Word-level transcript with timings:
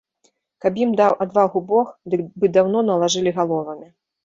Каб 0.63 0.79
ім 0.83 0.93
даў 1.01 1.11
адвагу 1.25 1.61
бог, 1.73 1.93
дык 2.15 2.21
бы 2.39 2.51
даўно 2.57 2.85
налажылі 2.91 3.37
галовамі. 3.39 3.87